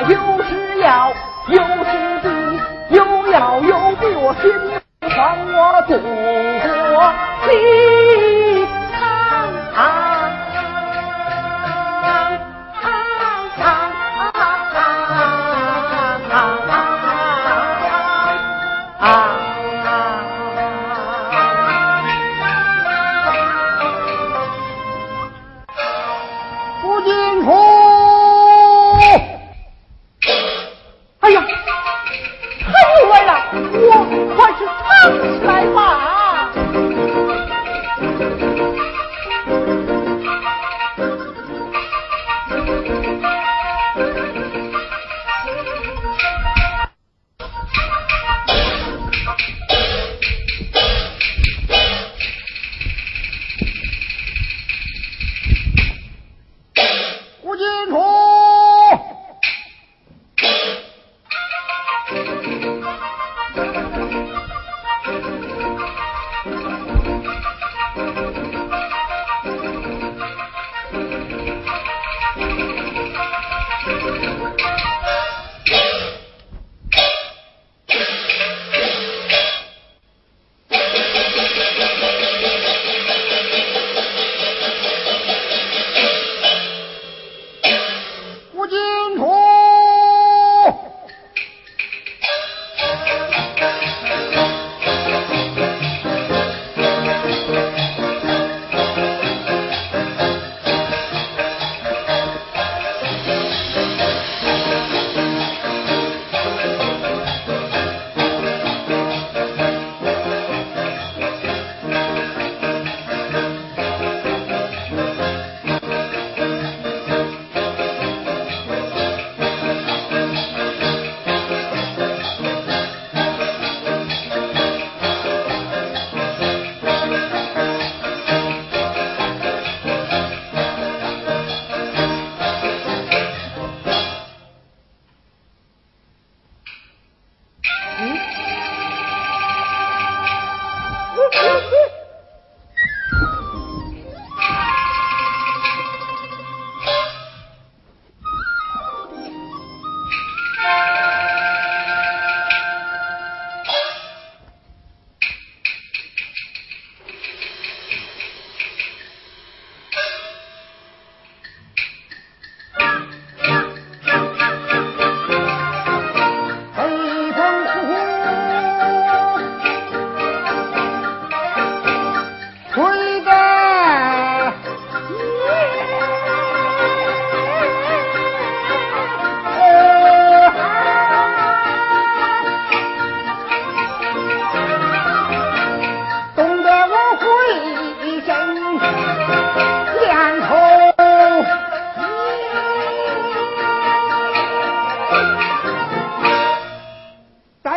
[0.00, 1.12] 又是妖
[1.48, 2.60] 又是地
[2.90, 4.50] 又妖又地我心
[5.10, 7.12] 房我祖国
[7.46, 8.01] 心。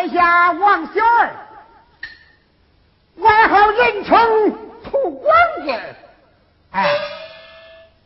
[0.10, 1.36] 下王小儿，
[3.18, 4.52] 外号人称
[4.84, 5.80] 土光棍。
[6.72, 6.90] 哎，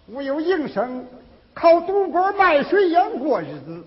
[0.07, 1.07] 我有营生，
[1.54, 3.86] 靠赌博卖水烟过日子。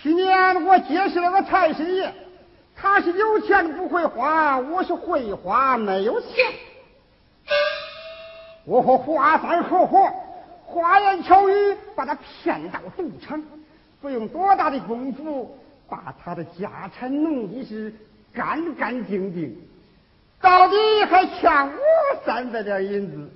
[0.00, 2.12] 去年我结识了个财神爷，
[2.74, 6.28] 他是有钱不会花，我是会花没有钱。
[8.64, 10.10] 我和华三合伙，
[10.64, 13.42] 花言巧语把他骗到赌场，
[14.00, 15.58] 不用多大的功夫，
[15.92, 17.92] 把他的家产弄得是
[18.32, 19.54] 干干净净，
[20.40, 21.76] 到底还欠我
[22.24, 23.30] 三百点银子，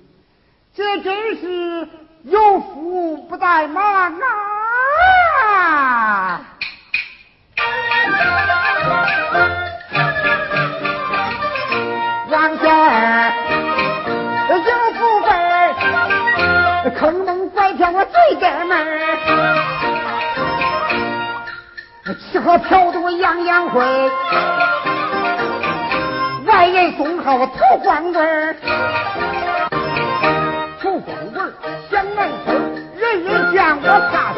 [0.73, 1.87] 这真是
[2.23, 4.11] 有福不带忙
[5.43, 6.41] 啊！
[12.31, 13.31] 王小二
[14.49, 15.29] 有富贵，
[16.99, 18.73] 坑蒙拐骗我最得门
[22.13, 23.81] 吃喝嫖赌样样会，
[26.45, 28.55] 外人送号土光棍儿，
[30.81, 31.51] 土光棍儿
[31.91, 32.53] 想难受，
[32.97, 34.31] 人人见我怕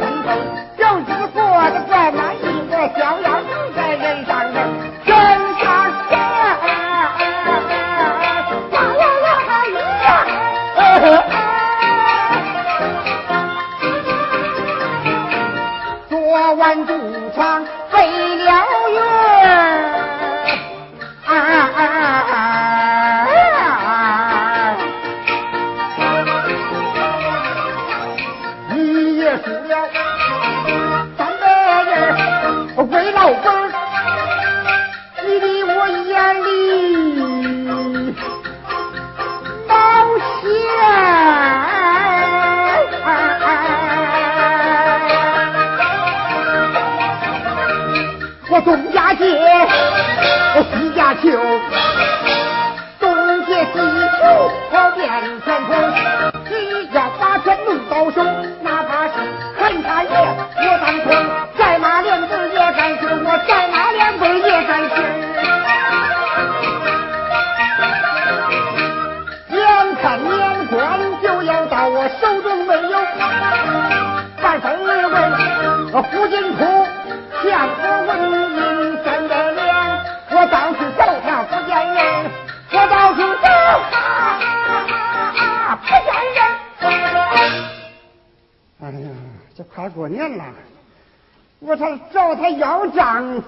[92.30, 93.44] 他找他要账，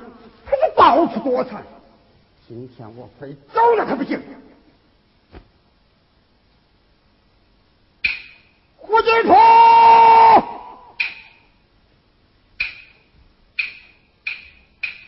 [0.45, 1.61] 他就到处躲藏。
[2.47, 4.19] 今天我非找了他不行。
[8.77, 9.33] 胡金兔，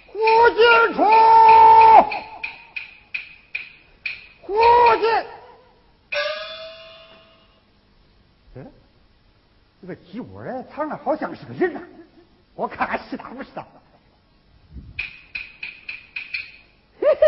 [0.08, 1.03] 胡金兔，
[4.42, 4.53] 胡
[5.00, 5.10] 金。
[8.56, 8.65] 哎，
[9.82, 11.82] 这个鸡窝藏的好像是个人啊！
[12.55, 13.65] 我看看是他不是他？
[17.01, 17.19] 嘿嘿，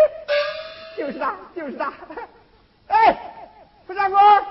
[0.98, 1.92] 就是他，就是他。
[2.88, 3.18] 哎，
[3.88, 4.44] 不长官。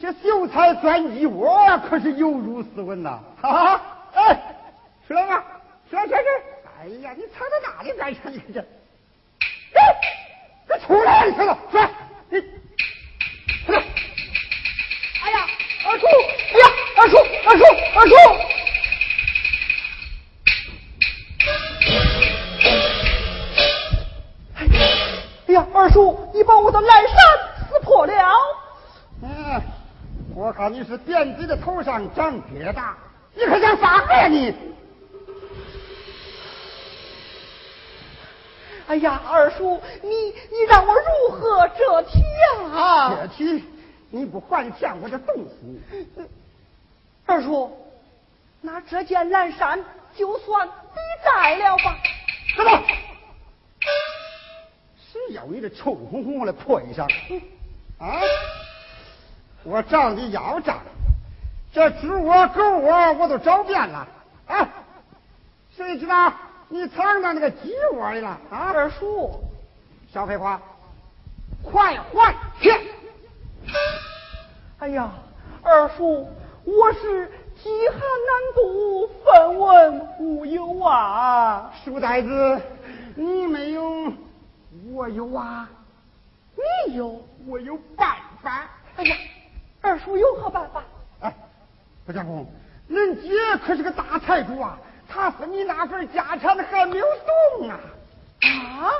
[0.00, 3.18] 这秀才钻鸡窝可是有辱斯文呐！
[3.42, 3.80] 哈哈，
[4.14, 4.54] 哎，
[5.08, 5.44] 出来吧，
[5.90, 6.20] 出来，出来！
[6.80, 8.20] 哎呀，你藏在哪里干啥？
[8.30, 9.96] 你这，哎，
[10.68, 11.26] 快出来！
[11.26, 11.90] 你看到，出来！
[12.30, 13.82] 你，出来！
[15.24, 15.48] 哎呀，
[15.88, 16.06] 二叔！
[16.06, 16.66] 哎呀，
[16.98, 17.16] 二叔，
[17.48, 17.64] 二叔，
[17.98, 18.14] 二叔！
[30.68, 32.92] 你是点嘴的头上长疙瘩，
[33.34, 34.54] 你可想发火呀你？
[38.86, 43.10] 哎呀，二叔，你你让我如何折体呀？
[43.14, 43.64] 折体？
[44.10, 45.78] 你不还钱，我就冻死你。
[47.26, 47.70] 二叔，
[48.62, 49.78] 那这件蓝衫
[50.16, 50.74] 就算抵
[51.22, 51.98] 债了吧？
[52.56, 52.70] 走走。
[55.12, 57.02] 谁要你这臭烘烘的破衣裳？
[57.98, 58.20] 啊？
[59.68, 60.78] 我找你要账，
[61.74, 64.08] 这猪窝狗窝我都找遍了，
[64.46, 64.66] 哎，
[65.76, 66.32] 谁知道
[66.68, 68.30] 你藏到那个鸡窝里了？
[68.50, 69.38] 啊，二叔，
[70.10, 70.58] 小废话，
[71.62, 72.72] 快还去！
[74.78, 75.10] 哎呀，
[75.62, 76.26] 二叔，
[76.64, 77.30] 我是
[77.62, 81.70] 饥寒难度，分文无有啊！
[81.84, 82.62] 书呆子，
[83.16, 84.12] 你没有，
[84.94, 85.68] 我有啊！
[86.86, 88.66] 你有，我有办法！
[88.96, 89.16] 哎呀！
[89.80, 90.84] 二叔有何办法？
[91.20, 91.34] 哎，
[92.06, 92.46] 不相公，
[92.90, 93.30] 恁姐
[93.64, 97.06] 可是个大财主啊，她分你那份家产还没有
[97.58, 97.80] 动啊！
[98.40, 98.92] 啊！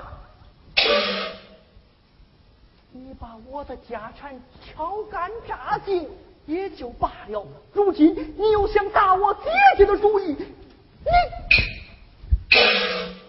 [2.93, 6.09] 你把我的家产敲干榨尽
[6.47, 10.37] 也就罢了，如今你又想打我姐姐的主意，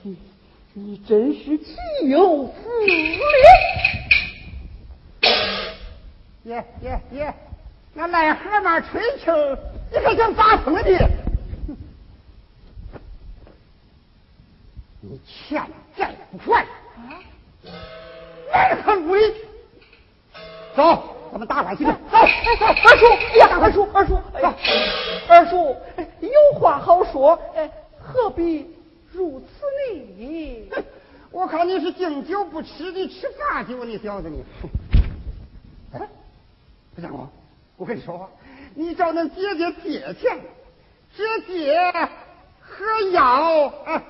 [0.03, 0.17] 你你
[0.73, 1.75] 你真是岂
[2.07, 3.19] 有此理！
[6.43, 7.33] 耶耶耶！
[7.93, 9.57] 那癞蛤蟆吹气儿，
[9.91, 11.09] 你可想咋疯的？
[15.01, 15.61] 你欠
[15.97, 16.65] 债不还，
[18.51, 19.33] 来个无理！
[20.75, 21.91] 走，咱们打官司去。
[21.91, 24.55] 走，二叔，哎呀，二叔，二叔，哎呀，
[25.27, 25.75] 二叔，
[26.21, 27.69] 有话好说，哎，
[27.99, 28.69] 何必
[29.11, 30.71] 如此呢？
[31.31, 33.83] 我看你是敬酒不吃，你吃啥酒？
[33.83, 34.43] 你小子你！
[35.93, 36.07] 哎。
[36.95, 37.25] 不相公，
[37.79, 38.29] 我跟你说，
[38.75, 40.37] 你找恁姐姐借钱，
[41.15, 41.91] 姐姐
[42.59, 44.03] 和要啊，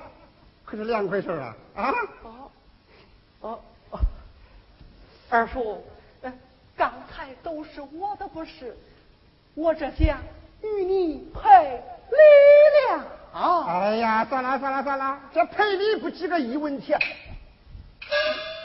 [0.64, 1.54] 可是两回事啊！
[1.76, 1.94] 啊！
[2.24, 2.50] 哦
[3.42, 3.60] 哦
[3.92, 3.98] 哦，
[5.30, 5.84] 二叔，
[6.76, 8.76] 刚才都是我的不是，
[9.54, 10.18] 我这想
[10.62, 12.16] 与你赔礼
[12.90, 13.66] 了啊。
[13.68, 16.98] 哎呀，算了算了算了，这赔礼不值个一文钱。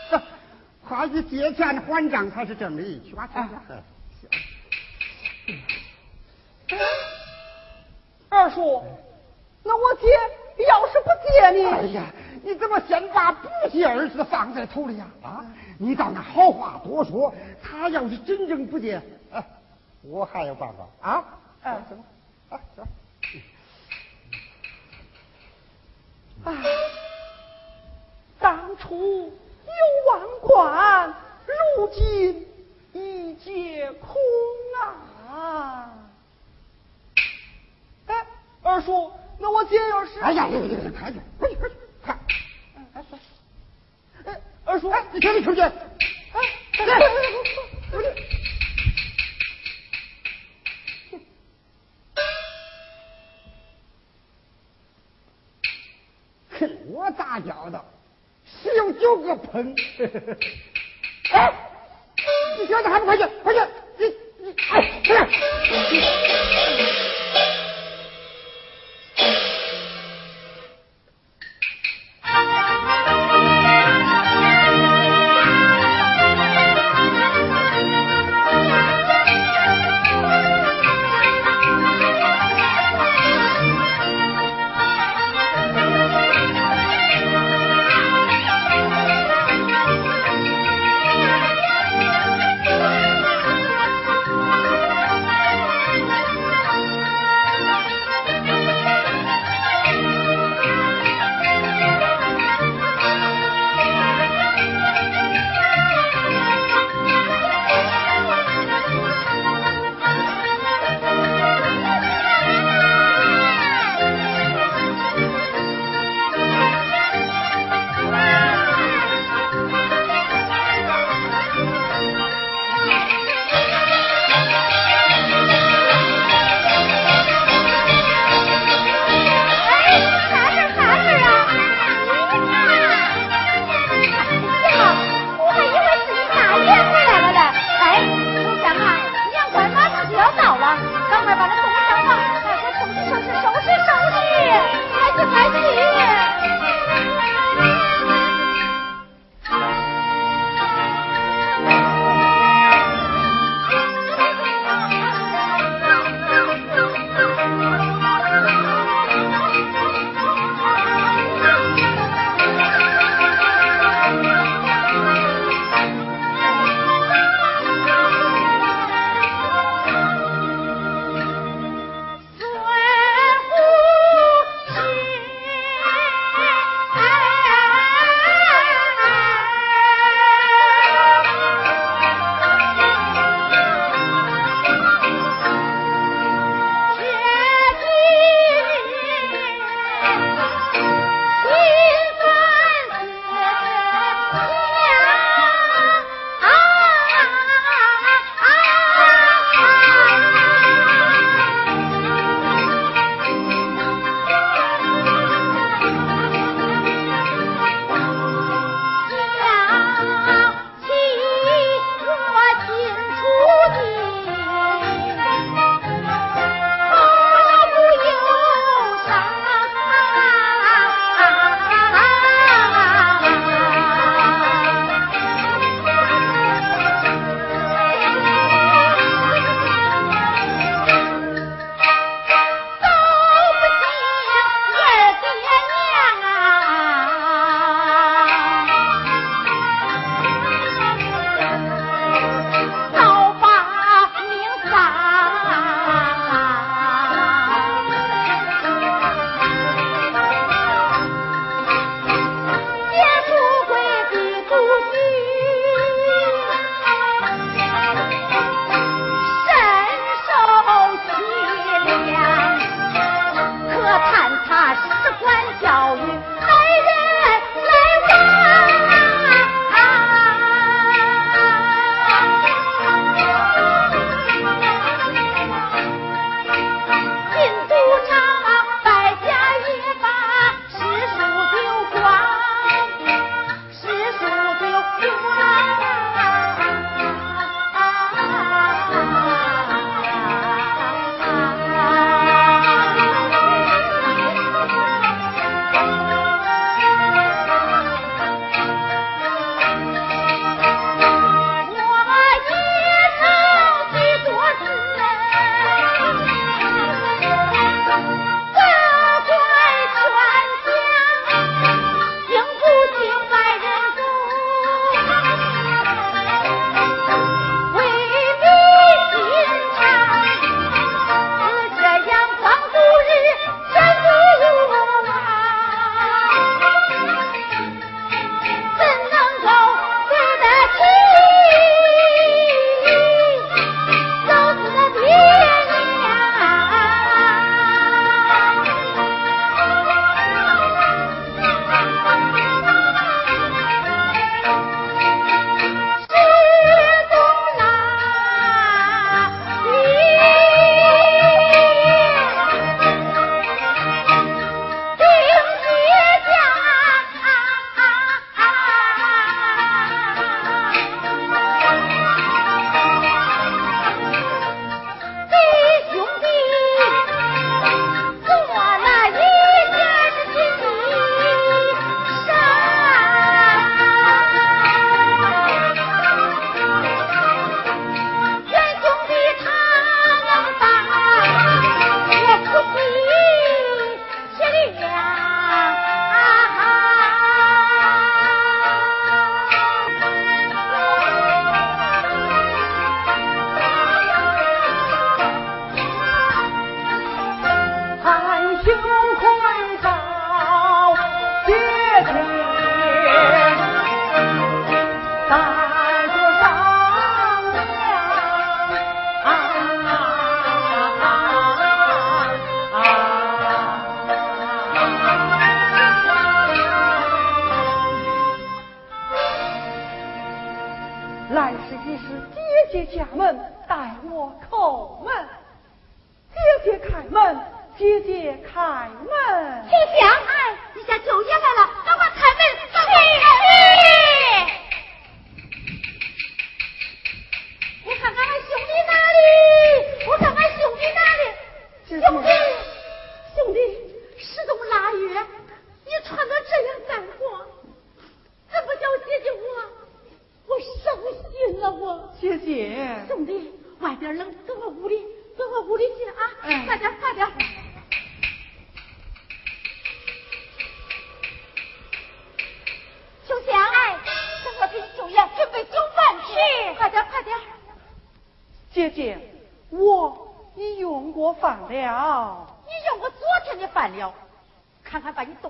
[0.83, 3.61] 快去借钱还账才是正理，去吧去吧。
[8.35, 8.83] 二叔，
[9.63, 10.07] 那我姐，
[10.67, 12.03] 要是不接你，哎呀，
[12.43, 15.07] 你怎么先把“不接”二字放在头里呀？
[15.23, 15.45] 啊，
[15.79, 17.33] 你倒那好话多说。
[17.63, 19.01] 他要是真正不接，
[19.31, 19.43] 哎，
[20.03, 21.25] 我还有办法啊！
[21.63, 22.03] 哎，什么？
[22.49, 22.85] 啊，行。
[26.43, 26.53] 啊，
[28.39, 28.95] 当初
[29.65, 31.15] 有万贯，
[31.77, 32.47] 如今
[32.93, 34.15] 一皆空
[35.27, 35.89] 啊！
[38.65, 40.19] 哎，二叔，那我姐要是……
[40.21, 40.59] 哎呀，快
[41.11, 42.17] 去，快去，快去，快！
[44.25, 45.61] 哎，二叔，你赶紧出去！
[45.61, 45.71] 哎，
[46.79, 46.99] 来，
[47.91, 48.07] 出去！
[56.57, 57.85] 哼，我打交道？
[58.45, 59.75] 十有九个喷！
[61.31, 61.53] 哎，
[62.59, 63.59] 你小子还不快去，快去！
[63.99, 64.05] 你
[64.47, 65.29] 你哎，来！
[65.89, 66.01] 今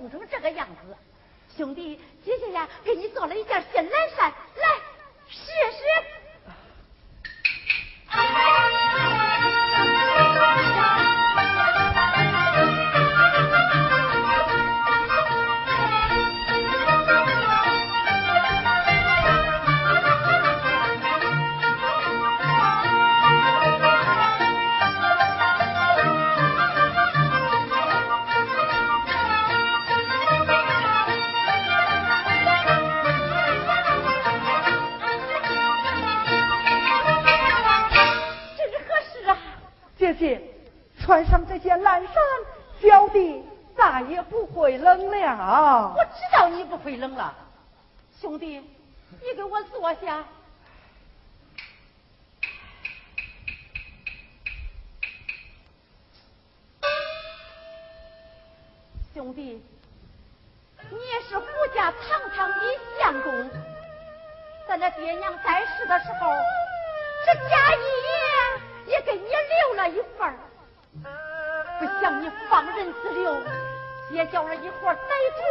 [0.06, 0.96] 弄成这个样子。
[1.56, 4.80] 兄弟姐姐呀给你做了一件新蓝衫来
[5.26, 6.15] 试试。
[44.86, 45.92] 冷了呀！
[45.96, 47.34] 我知道你不会冷了，
[48.20, 48.62] 兄弟，
[49.20, 50.22] 你给我坐下。
[59.12, 59.60] 兄弟，
[60.90, 62.60] 你也是胡家堂堂的
[63.00, 63.50] 相公，
[64.68, 66.30] 咱那爹娘在世的时候，
[67.26, 67.82] 这家业
[68.86, 70.32] 也给你留了一份，
[71.80, 73.36] 不想你放任自流。
[74.10, 75.00] 也叫了一伙逮
[75.36, 75.42] 住，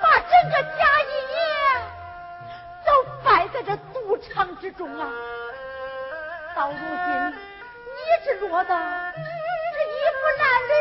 [0.00, 1.36] 把整个贾一爷
[2.86, 2.88] 都
[3.22, 5.12] 摆在这赌场之中啊！
[6.56, 6.86] 到如今，
[7.86, 10.72] 你只落得这衣不褴褛，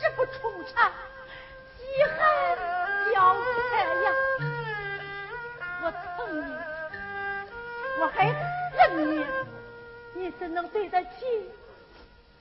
[0.00, 0.92] 食不充肠，
[1.76, 2.16] 饥寒
[3.12, 3.42] 交迫
[4.04, 4.06] 呀！
[5.82, 6.42] 我疼你，
[8.00, 8.32] 我还
[8.78, 9.26] 恨你，
[10.14, 11.50] 你怎能对得起？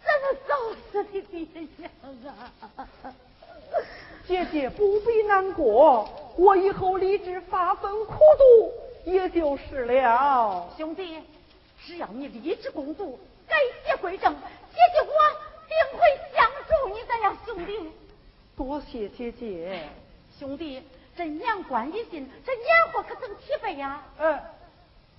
[0.03, 0.55] 这是早
[0.91, 2.87] 死的爹娘啊
[4.27, 10.69] 姐姐不必难过我以后立志发奋苦读也就是了。
[10.77, 11.19] 兄弟
[11.85, 15.11] 只要你立志工作改邪归正姐姐我
[15.67, 15.99] 定会
[16.35, 17.91] 相助你的呀兄弟。
[18.55, 19.89] 多谢姐姐。
[20.39, 20.81] 兄弟
[21.15, 24.03] 这年关一近这年货可增七备呀？
[24.17, 24.39] 呃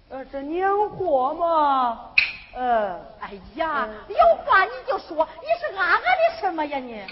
[0.08, 2.14] 呃这年货嘛
[2.52, 6.78] 呃，哎呀，有话你就说，你是俺俺的什么呀？
[6.78, 7.02] 你。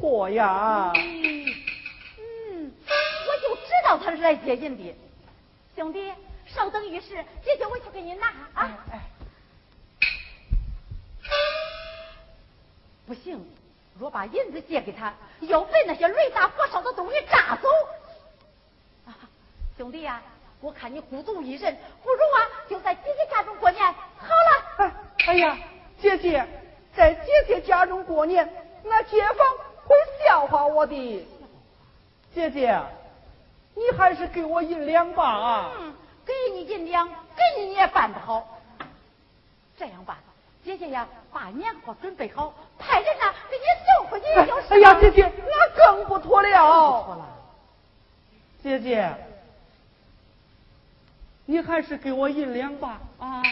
[0.00, 0.92] 火呀！
[0.94, 2.72] 嗯，
[3.26, 4.94] 我就知道他是来借银的。
[5.76, 6.12] 兄弟，
[6.46, 7.10] 稍等一时，
[7.44, 8.70] 姐姐我去给你拿啊！
[13.06, 13.44] 不行，
[13.98, 17.68] 若把银子借给他，要被那些雷打火烧的东西炸走。
[19.76, 20.22] 兄弟呀，
[20.60, 23.84] 我看你孤独一人，不如啊，就在姐姐家中过年。
[23.84, 24.92] 好了，
[25.26, 25.58] 哎呀，
[26.00, 26.46] 姐姐
[26.96, 28.48] 在姐姐家中过年，
[28.84, 29.73] 那街坊。
[29.86, 31.26] 会笑话我的。
[32.34, 32.80] 姐姐
[33.74, 35.70] 你还是给我银两吧啊。
[36.26, 38.60] 给你银两给你你也办不好。
[39.76, 40.18] 这样吧
[40.64, 47.28] 姐姐呀把年货准备好派人呢给你送回去就是哎呀姐姐那更不妥了。
[48.62, 49.14] 姐姐
[51.44, 53.42] 你还是给我银两吧啊。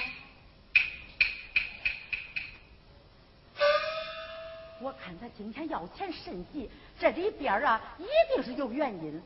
[4.82, 6.68] 我看他今天要钱甚急
[6.98, 9.22] 这里边啊一定是有原因。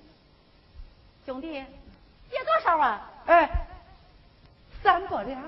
[1.25, 1.65] 兄弟
[2.31, 3.11] 借多少啊？
[3.27, 3.49] 哎
[4.83, 5.43] 三百两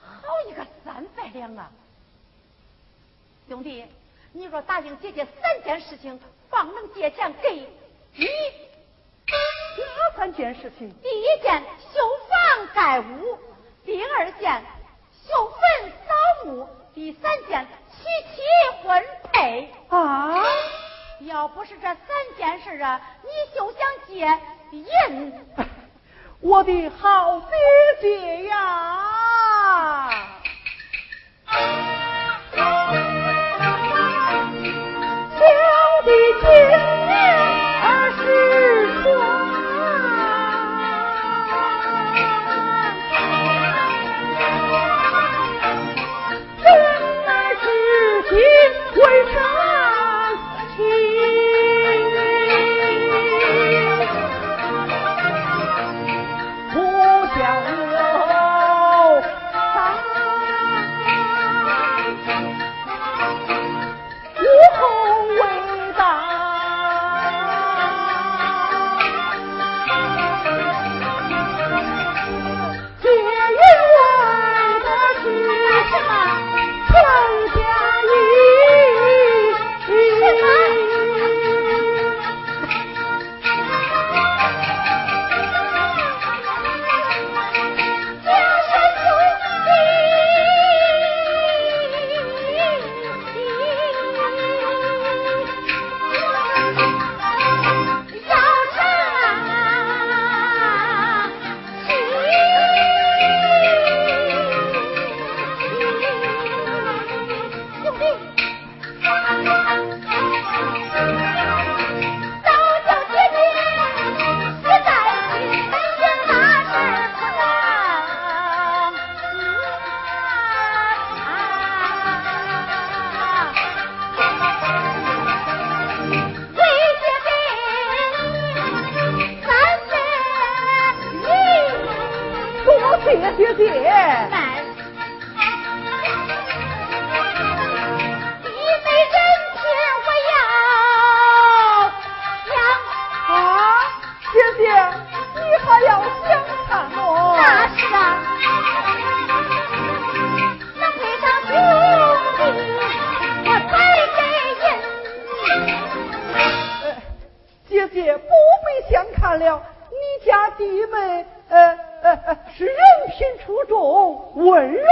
[0.00, 1.70] 好一个三百两啊！
[3.48, 3.84] 兄弟
[4.32, 6.18] 你若答应姐姐三件事情
[6.48, 7.68] 方能借钱给
[8.14, 8.26] 你
[9.26, 10.90] 哪三件事情？
[11.02, 13.38] 第一件修房盖屋
[13.84, 14.62] 第二件
[15.12, 18.04] 修坟扫墓第三件娶
[18.34, 18.42] 妻
[18.82, 19.02] 婚
[19.32, 19.68] 配。
[19.88, 20.42] 啊？
[21.20, 21.98] 要不是这三
[22.36, 24.26] 件事啊你就想借
[24.70, 25.32] 印。
[26.40, 27.46] 我的好姐
[28.00, 29.23] 姐呀。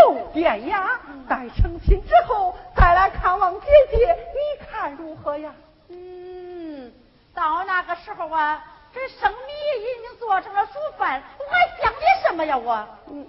[0.02, 3.96] 走遍呀待成亲之后再来看望姐姐
[4.34, 5.54] 你看如何呀？
[5.90, 6.92] 嗯
[7.32, 12.84] 到那个时候啊这生米已经做成了熟饭我还想的什么呀我？
[13.06, 13.28] 嗯。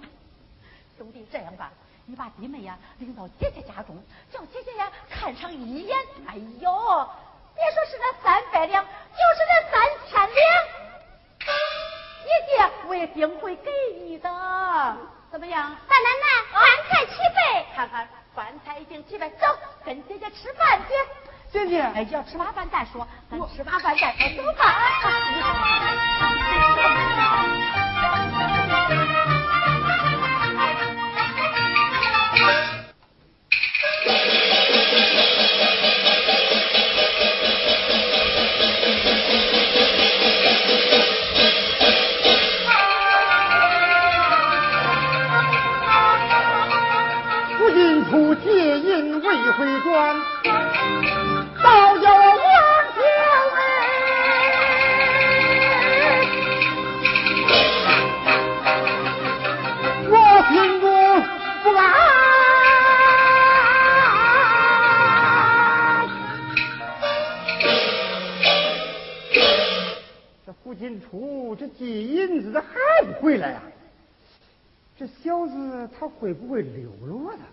[0.98, 1.70] 兄弟这样吧
[2.06, 3.96] 你把弟妹呀领到姐姐家中
[4.32, 5.96] 叫姐姐呀看上一眼。
[6.26, 7.08] 哎呦
[7.54, 10.64] 别说是那三百两就是那三千两。
[11.38, 14.28] 姐姐我也定会给你的。
[15.34, 15.76] 怎么样？
[15.88, 19.46] 大奶奶饭菜齐备看看饭菜已经齐备走
[19.84, 20.94] 跟姐姐吃饭去。
[21.50, 21.80] 姐姐。
[21.80, 23.04] 哎要吃完饭再说。
[23.28, 24.44] 咱吃完饭再说。
[24.44, 24.64] 走吧
[49.94, 50.02] 都有
[52.02, 52.10] 怨
[52.94, 52.98] 天
[53.54, 53.56] 哎，
[60.10, 60.12] 我
[60.50, 60.84] 心中
[61.62, 61.78] 不安。
[70.44, 72.66] 这胡金楚这几银子咋还
[73.06, 73.62] 不回来呀？
[74.98, 77.44] 这小子他会不会溜了他？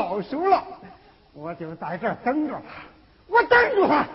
[0.00, 0.64] 到手了，
[1.34, 2.82] 我就在这等着他，
[3.26, 4.06] 我等着他。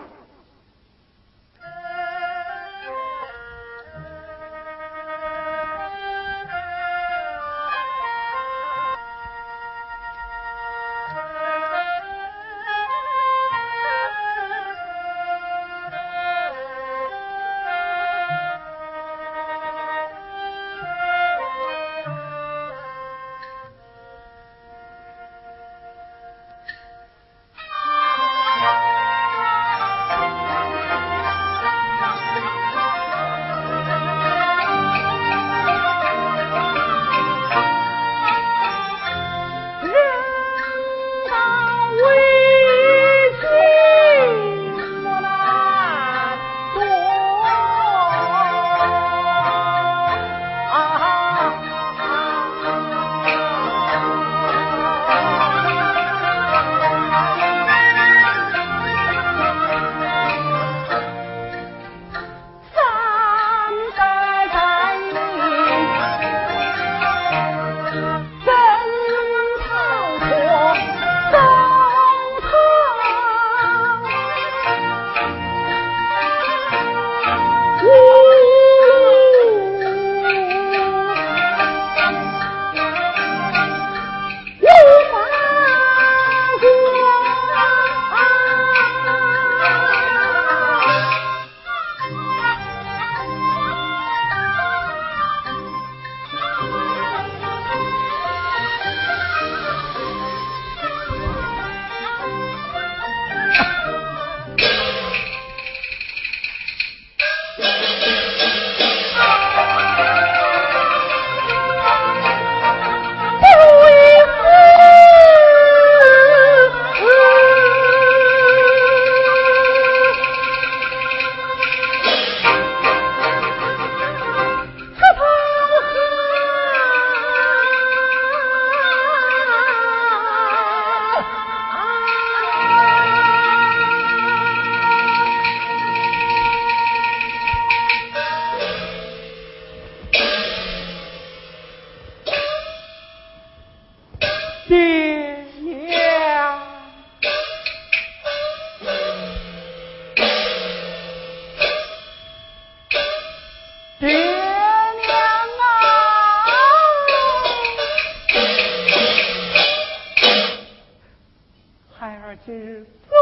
[162.46, 163.16] 是走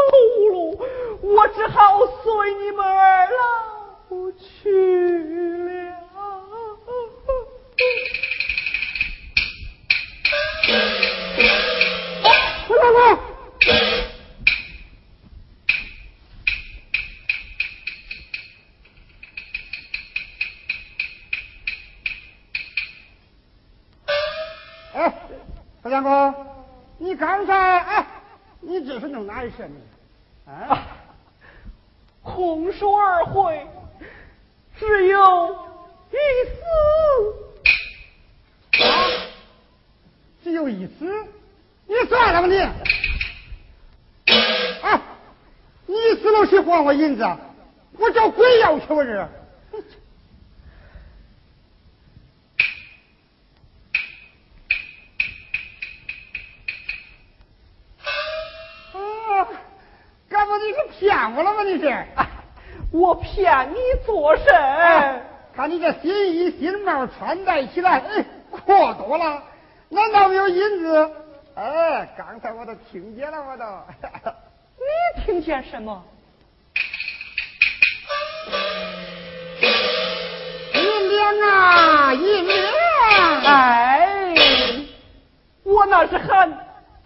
[0.51, 0.79] 路，
[1.23, 2.85] 我只好随你们
[47.05, 47.23] 银子？
[47.97, 49.29] 我找鬼要去我这。
[60.97, 61.63] 骗我了吗？
[61.63, 62.05] 你是？
[62.91, 64.45] 我骗你做甚？
[65.53, 69.43] 看你这新衣新帽穿戴起来，哎，阔多了。
[69.89, 71.11] 难道没有银子？
[71.55, 73.65] 哎，刚才我都听见了，我都。
[74.79, 76.03] 你听见什么？
[81.25, 83.41] 银两啊，银两！
[83.45, 84.35] 哎，
[85.63, 86.49] 我那是喊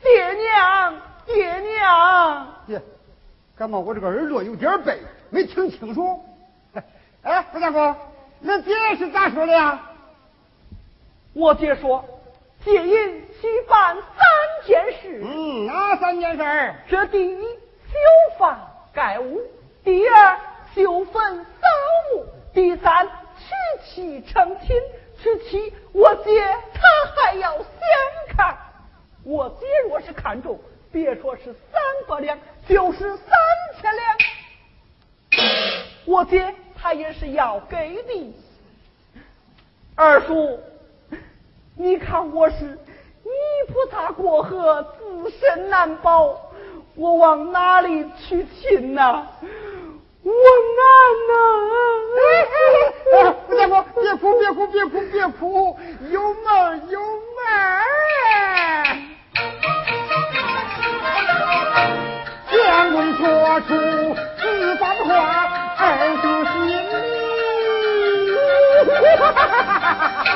[0.01, 0.93] 爹娘，
[1.25, 2.47] 爹娘。
[2.67, 2.81] 爹。
[3.57, 3.79] 感冒？
[3.79, 6.19] 我这个耳朵有点背，没听清楚。
[7.23, 7.95] 哎，胡大哥，
[8.39, 9.79] 那爹是咋说的呀？
[11.33, 12.03] 我爹说，
[12.65, 15.21] 借银需办三件事。
[15.23, 16.73] 嗯，哪三件事？
[16.89, 18.59] 这第一，修房
[18.93, 19.39] 盖屋；
[19.83, 20.37] 第二，
[20.73, 21.67] 修坟扫
[22.13, 23.07] 墓；第三，
[23.49, 24.75] 娶妻成亲。
[25.21, 26.31] 娶妻，我姐
[26.73, 26.81] 她
[27.15, 27.65] 还要相
[28.37, 28.57] 看。
[29.23, 30.59] 我姐若是看中。
[30.91, 32.35] 别说是三百两，
[32.67, 33.29] 就是三
[33.79, 34.17] 千两，
[36.05, 38.33] 我姐她也是要给的。
[39.93, 40.59] 二叔，
[41.75, 43.31] 你看我是泥
[43.67, 46.49] 菩萨过河，自身难保，
[46.95, 49.27] 我往哪里去亲呐？
[50.29, 50.43] 我
[50.77, 50.81] 难
[51.27, 51.31] 呐、
[52.15, 52.19] 哎！
[52.21, 53.33] 哎哎哎！
[53.49, 55.41] 别哭，别哭，别哭，别哭，别哭！
[56.11, 56.47] 有门，
[56.89, 56.99] 有
[57.35, 57.47] 门！
[62.49, 62.53] 天
[62.91, 63.21] 公作
[63.61, 63.71] 主，
[64.39, 64.41] 四
[64.75, 65.09] 方花，
[65.77, 65.81] 二
[66.21, 66.69] 度是你。
[68.79, 68.91] 哈
[69.25, 69.83] 哈哈哈
[70.23, 70.28] 哈！